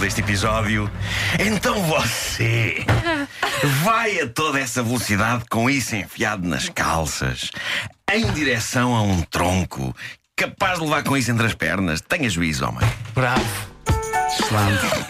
[0.00, 0.90] deste episódio.
[1.38, 2.84] Então você
[3.84, 7.50] vai a toda essa velocidade com isso enfiado nas calças,
[8.10, 9.94] em direção a um tronco,
[10.34, 12.00] capaz de levar com isso entre as pernas.
[12.00, 12.88] Tenha juízo, homem.
[13.14, 13.44] Bravo.
[14.26, 15.09] Excelente.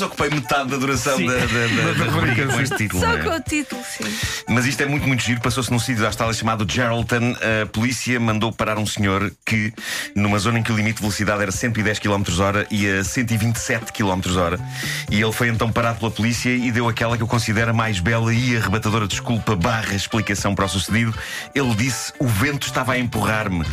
[0.00, 1.26] Quase ocupei metade da duração Sim.
[1.26, 3.02] da, da, da, da rubrica com este título.
[3.02, 3.22] Só não é?
[3.22, 4.04] com o título, sim.
[4.48, 5.40] Mas isto é muito, muito giro.
[5.40, 7.34] Passou-se num sítio da Austrália chamado Geraldton.
[7.62, 9.72] A polícia mandou parar um senhor que,
[10.14, 14.38] numa zona em que o limite de velocidade era 110 km hora, ia 127 km
[14.38, 14.58] hora.
[15.10, 18.00] E ele foi então parado pela polícia e deu aquela que eu considero a mais
[18.00, 21.14] bela e arrebatadora desculpa barra explicação para o sucedido.
[21.54, 23.66] Ele disse: O vento estava a empurrar-me.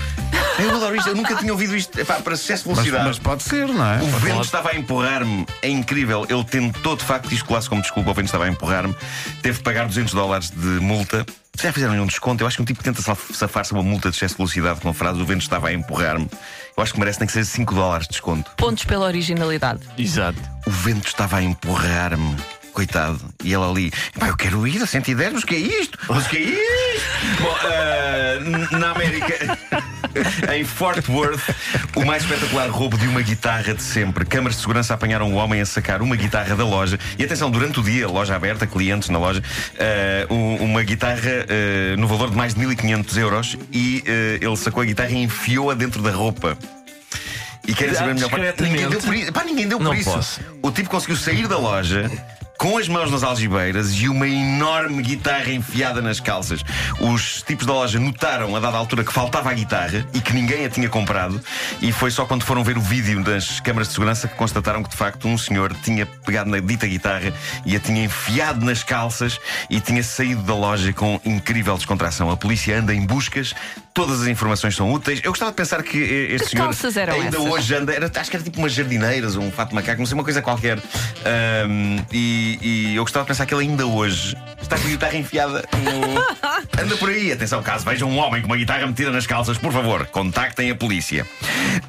[0.59, 1.99] Eu adoro isto, eu nunca tinha ouvido isto.
[1.99, 3.07] Epá, para sucesso de Mas, velocidade.
[3.09, 3.97] mas pode ser, não é?
[3.97, 5.45] O Pode- vento estava a empurrar-me.
[5.61, 6.25] É incrível.
[6.29, 8.09] Ele tentou de facto descolar-se como desculpa.
[8.11, 8.95] O vento estava a empurrar-me.
[9.41, 11.25] Teve de pagar 200 dólares de multa.
[11.55, 13.77] Se já fizeram um desconto, eu acho que um tipo que tenta saf- safar-se a
[13.77, 16.29] uma multa de excesso de velocidade com a frase o vento estava a empurrar-me.
[16.75, 18.51] Eu acho que merece nem que seja 5 dólares de desconto.
[18.57, 19.81] Pontos pela originalidade.
[19.97, 20.37] Exato.
[20.67, 22.35] O vento estava a empurrar-me.
[22.73, 23.19] Coitado.
[23.43, 25.97] E ele ali, "Epá, eu quero ir a 110, mas o que é isto?
[26.07, 27.07] Mas o que é isto?
[27.41, 27.57] Bom,
[28.45, 29.57] n- na América,
[30.55, 31.49] em Fort Worth,
[31.95, 34.25] o mais espetacular roubo de uma guitarra de sempre.
[34.25, 36.97] Câmaras de segurança apanharam um homem a sacar uma guitarra da loja.
[37.17, 39.41] E atenção, durante o dia, loja aberta, clientes na loja,
[40.29, 43.57] um- uma guitarra ah, no valor de mais de 1500 euros.
[43.71, 46.57] E ah, ele sacou a guitarra e enfiou-a dentro da roupa.
[47.67, 48.29] E querem saber melhor?
[48.29, 49.33] Pá, Ninguém deu por isso.
[49.33, 50.09] Pá, ninguém deu por Não isso.
[50.11, 50.39] posso.
[50.63, 52.09] O tipo conseguiu sair da loja
[52.57, 56.61] com as mãos nas algibeiras e uma enorme guitarra enfiada nas calças.
[56.99, 60.65] Os tipos da loja notaram a dada altura que faltava a guitarra e que ninguém
[60.65, 61.39] a tinha comprado.
[61.81, 64.89] E foi só quando foram ver o vídeo das câmaras de segurança que constataram que
[64.89, 67.31] de facto um senhor tinha pegado na dita guitarra
[67.65, 69.39] e a tinha enfiado nas calças
[69.69, 72.31] e tinha saído da loja com incrível descontração.
[72.31, 73.53] A polícia anda em buscas.
[73.93, 75.21] Todas as informações são úteis.
[75.23, 77.51] Eu gostava de pensar que eh, este Que senhor calças eram ainda essas?
[77.51, 80.13] hoje anda, era- acho que era tipo umas jardineiras ou um fato macaco, não sei,
[80.13, 80.77] uma coisa qualquer.
[81.25, 85.15] Ahm, e, e eu gostava de pensar que ele ainda hoje está com a guitarra
[85.17, 86.37] enfiada no.
[86.81, 87.31] Anda por aí.
[87.31, 90.75] Atenção, caso vejam um homem com uma guitarra metida nas calças, por favor, contactem a
[90.75, 91.25] polícia.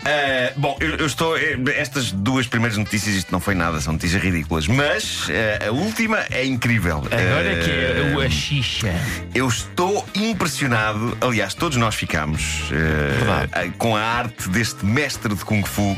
[0.04, 1.36] Ah, bom, eu, eu estou.
[1.36, 5.70] eh, Estas duas primeiras notícias, isto não foi nada, são notícias ridículas, mas eh, a
[5.72, 6.98] última é incrível.
[6.98, 8.88] Agora Ah, que é o a xixa.
[9.34, 15.62] eu estou impressionado, aliás, todos nós ficamos eh, com a arte deste mestre de Kung
[15.64, 15.96] Fu,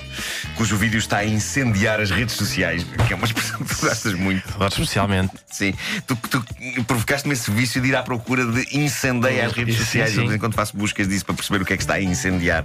[0.57, 4.15] cujo vídeo está a incendiar as redes sociais, que é uma expressão que tu gostas
[4.15, 4.43] muito.
[4.67, 5.33] Especialmente.
[5.51, 5.75] Sim,
[6.07, 6.45] tu, tu
[6.87, 10.11] provocaste-me esse vício de ir à procura de incendiar as redes Sim, sociais.
[10.13, 10.27] sim.
[10.27, 12.65] Eu, enquanto faço buscas disso para perceber o que é que está a incendiar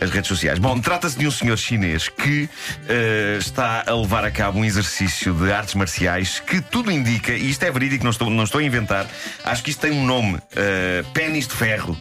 [0.00, 0.58] as redes sociais.
[0.58, 2.48] Bom, trata-se de um senhor chinês que
[2.88, 7.50] eh, está a levar a cabo um exercício de artes marciais que tudo indica, e
[7.50, 9.06] isto é verídico, não estou, não estou a inventar,
[9.44, 11.96] acho que isto tem um nome: eh, pênis de ferro.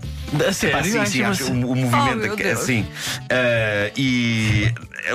[0.47, 0.83] A sério?
[0.91, 2.87] sim, Ai, sim, chama-se- acho, o, o movimento Oh, é assim.
[3.29, 4.71] Ah, e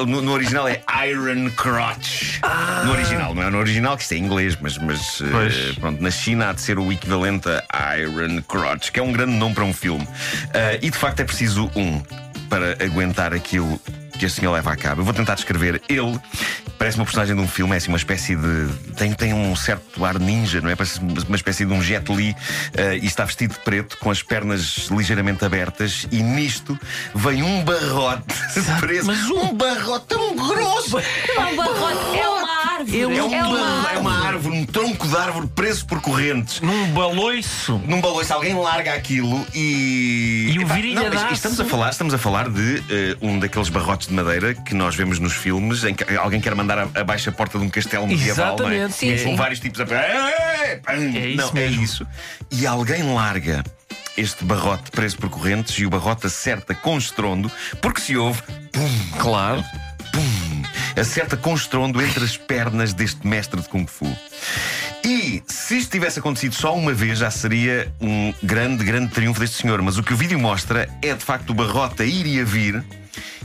[0.07, 2.41] no, no original é Iron Crotch.
[2.85, 5.75] No original, não é no original, que isto é em inglês, mas, mas Pois.
[5.77, 9.33] pronto, na China há de ser o equivalente a Iron Crotch, que é um grande
[9.33, 10.07] nome para um filme.
[10.55, 12.03] Ah, e de facto é preciso um
[12.49, 13.81] para aguentar aquilo
[14.19, 15.01] que este senhor leva a cabo.
[15.01, 15.81] Eu vou tentar descrever.
[15.89, 16.21] Ele
[16.79, 18.69] parece uma personagem de um filme, é assim, uma espécie de.
[18.97, 20.77] Tem, tem um certo ar ninja, não é?
[20.77, 22.37] Parece uma espécie de um Jet Li
[22.75, 26.79] eh, e está vestido de preto, com as pernas ligeiramente abertas, e nisto
[27.15, 28.35] vem um barrote
[28.81, 29.07] preso.
[29.07, 30.99] mas um barrote tão grosso!
[30.99, 32.38] É um barrote, é uma
[32.71, 33.01] árvore.
[33.01, 34.29] É, um é uma barro- é uma árvore.
[34.29, 36.61] árvore, um tronco de árvore preso por correntes.
[36.61, 37.81] Num baloiço.
[37.87, 40.51] Num baloiço, alguém larga aquilo e.
[40.55, 41.33] E o Epá, virilha não.
[41.33, 44.95] Estamos a falar, estamos a falar de eh, um daqueles barrotes de madeira que nós
[44.95, 48.07] vemos nos filmes em que alguém quer mandar a- abaixo a porta de um castelo
[48.07, 48.57] medieval.
[48.59, 48.75] não é?
[48.77, 48.95] Exatamente.
[48.95, 49.37] Sim, Com sim.
[49.37, 49.85] vários tipos a.
[49.85, 50.81] É
[51.29, 51.83] isso não, é mesmo.
[51.83, 52.07] isso.
[52.51, 53.63] E alguém larga
[54.17, 57.51] este barrote preso por correntes e o barrote acerta com estrondo,
[57.81, 58.43] porque se ouve.
[58.73, 59.63] Pum, Claro.
[60.13, 60.48] pum,
[61.01, 64.07] acerta com estrondo entre as pernas deste mestre de Kung Fu.
[65.05, 69.63] E se isto tivesse acontecido só uma vez, já seria um grande, grande triunfo deste
[69.63, 69.81] senhor.
[69.81, 72.45] Mas o que o vídeo mostra é de facto o barrote a ir e a
[72.45, 72.85] vir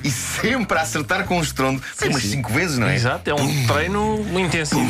[0.03, 1.81] e sempre a acertar com estrondo.
[1.81, 2.31] Foi umas sim.
[2.31, 2.95] cinco vezes, não é?
[2.95, 4.81] Exato, é um treino intensivo.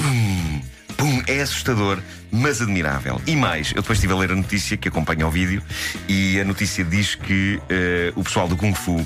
[0.98, 2.00] Pum, é assustador,
[2.32, 3.22] mas admirável.
[3.28, 5.62] E mais, eu depois estive a ler a notícia que acompanha o vídeo
[6.08, 9.06] e a notícia diz que eh, o pessoal do Kung Fu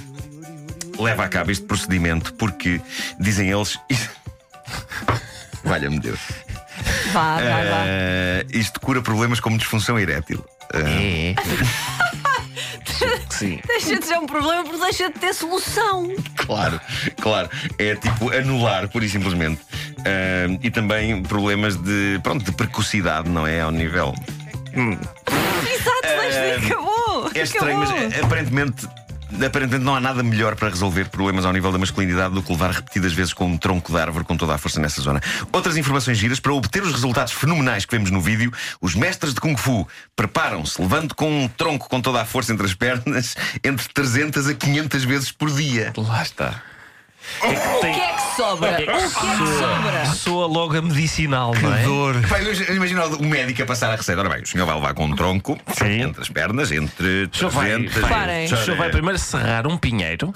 [0.99, 2.81] leva a cabo este procedimento porque,
[3.19, 3.79] dizem eles.
[5.63, 6.19] Valha-me Deus.
[7.11, 7.83] Vá, vai, vá.
[7.87, 10.43] Eh, isto cura problemas como disfunção erétil.
[10.73, 11.35] Eh, É.
[13.29, 13.59] Sim.
[13.67, 16.11] Deixa de ser um problema porque deixa de ter solução.
[16.35, 16.79] Claro,
[17.21, 17.49] claro.
[17.77, 19.61] É tipo anular, pura e simplesmente.
[20.05, 23.61] Eh, e também problemas de, pronto, de precocidade, não é?
[23.61, 24.13] Ao nível.
[24.73, 27.31] Exato, mas acabou.
[27.33, 28.11] É estranho, mas acabou.
[28.11, 28.87] eh, aparentemente
[29.33, 32.71] aparentemente não há nada melhor para resolver problemas ao nível da masculinidade do que levar
[32.71, 35.21] repetidas vezes com um tronco de árvore com toda a força nessa zona.
[35.51, 38.51] Outras informações giras para obter os resultados fenomenais que vemos no vídeo,
[38.81, 42.65] os mestres de Kung Fu preparam-se levando com um tronco com toda a força entre
[42.65, 45.93] as pernas entre 300 a 500 vezes por dia.
[45.97, 46.61] Lá está.
[47.41, 48.71] O que é que sobra?
[48.71, 50.05] O que é que sobra?
[50.15, 51.83] Soa logo a medicinal, não é?
[51.83, 52.15] Dor.
[52.27, 52.41] Pai,
[52.75, 54.21] imagino o médico a passar a receita.
[54.21, 56.01] Ora bem, o senhor vai levar com um tronco Sim.
[56.01, 58.01] entre as pernas, entre O senhor vai, 300...
[58.09, 60.31] vai- o senhor vai primeiro serrar um pinheiro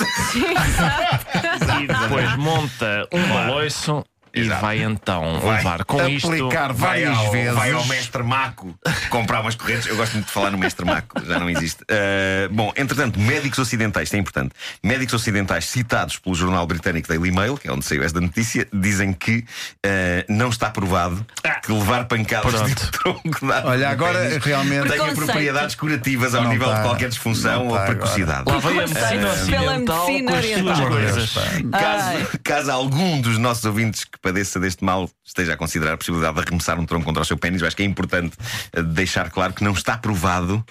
[1.82, 4.04] e depois monta um baloiço
[4.34, 4.62] e Exato.
[4.62, 6.28] vai então Vai levar com isto.
[6.28, 7.54] Aplicar Vai várias ao, vezes.
[7.56, 8.76] vai ao mestre Maco
[9.10, 9.88] comprar umas correntes.
[9.88, 11.84] Eu gosto muito de falar no mestre Maco, já não existe.
[11.84, 14.54] Uh, bom, entretanto, médicos ocidentais, isto é importante.
[14.84, 19.14] Médicos ocidentais citados pelo jornal britânico Daily Mail, que é onde saiu esta notícia, dizem
[19.14, 21.26] que uh, não está provado
[21.64, 22.68] que levar pancadas Pronto.
[22.86, 24.90] de tronco de árvore Olha, agora pênis realmente.
[24.90, 26.76] tenha propriedades curativas ao Não nível tá.
[26.78, 28.44] de qualquer disfunção ou tá precocidade.
[28.50, 29.28] Lá vem a Preconceito medicina
[29.60, 30.90] pela ocidental medicina com as suas oriental.
[30.90, 31.34] coisas.
[31.72, 36.36] Caso, caso algum dos nossos ouvintes que padeça deste mal esteja a considerar a possibilidade
[36.36, 38.36] de arremessar um tronco contra o seu pênis, eu acho que é importante
[38.74, 40.64] eh, deixar claro que não está provado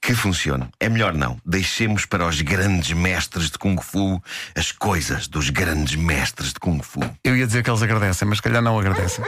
[0.00, 0.68] que funciona.
[0.78, 1.38] É melhor não.
[1.44, 4.22] Deixemos para os grandes mestres de Kung Fu
[4.54, 7.00] as coisas dos grandes mestres de Kung Fu.
[7.24, 9.24] Eu ia dizer que eles agradecem, mas se calhar não agradecem.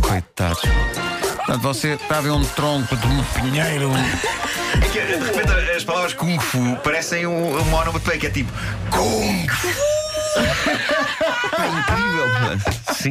[0.00, 0.62] Coitados.
[1.36, 3.90] Portanto, você está a ver um tronco de um pinheiro.
[4.74, 8.52] É que, de repente as palavras Kung Fu parecem um, uma onomatopeia que é tipo
[8.90, 10.01] Kung Fu.
[10.34, 12.58] Pá, incrível.
[12.94, 13.10] Sim.